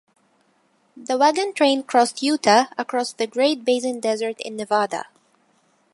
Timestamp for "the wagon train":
0.97-1.83